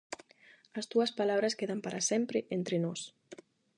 As 0.79 0.85
túas 0.91 1.11
palabras 1.19 1.57
quedan 1.59 1.79
para 1.85 2.01
sempre 2.11 2.37
entre 2.57 2.77
nós. 2.85 3.01